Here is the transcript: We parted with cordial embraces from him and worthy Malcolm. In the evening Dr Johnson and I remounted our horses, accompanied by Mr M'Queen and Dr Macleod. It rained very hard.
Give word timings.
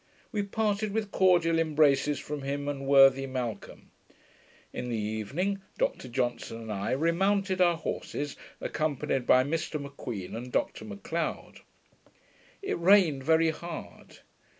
We 0.31 0.41
parted 0.41 0.93
with 0.93 1.11
cordial 1.11 1.59
embraces 1.59 2.17
from 2.17 2.41
him 2.41 2.67
and 2.67 2.87
worthy 2.87 3.27
Malcolm. 3.27 3.91
In 4.73 4.89
the 4.89 4.97
evening 4.97 5.61
Dr 5.77 6.07
Johnson 6.07 6.57
and 6.59 6.71
I 6.71 6.89
remounted 6.89 7.61
our 7.61 7.77
horses, 7.77 8.35
accompanied 8.59 9.27
by 9.27 9.43
Mr 9.43 9.79
M'Queen 9.79 10.35
and 10.35 10.51
Dr 10.51 10.85
Macleod. 10.85 11.59
It 12.63 12.79
rained 12.79 13.23
very 13.23 13.51
hard. 13.51 14.21